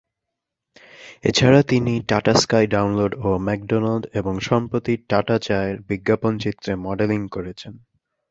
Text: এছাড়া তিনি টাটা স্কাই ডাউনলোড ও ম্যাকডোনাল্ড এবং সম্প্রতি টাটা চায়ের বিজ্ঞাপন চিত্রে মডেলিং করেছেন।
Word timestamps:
এছাড়া 1.23 1.61
তিনি 1.63 1.93
টাটা 2.09 2.33
স্কাই 2.35 2.65
ডাউনলোড 2.67 3.13
ও 3.19 3.29
ম্যাকডোনাল্ড 3.39 4.03
এবং 4.13 4.33
সম্প্রতি 4.49 4.93
টাটা 5.09 5.37
চায়ের 5.39 5.77
বিজ্ঞাপন 5.89 6.33
চিত্রে 6.37 6.71
মডেলিং 6.85 7.21
করেছেন। 7.27 7.73